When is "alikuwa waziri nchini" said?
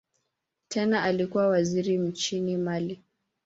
1.03-2.57